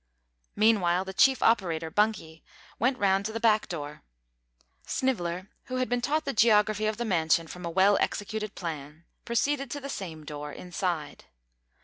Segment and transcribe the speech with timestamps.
[0.55, 2.43] Meanwhile, the chief operator, Bunky,
[2.79, 4.01] went round to the back door.
[4.87, 9.03] Sniveller, who had been taught the geography of the mansion from a well executed plan,
[9.25, 11.25] proceeded to the same door inside.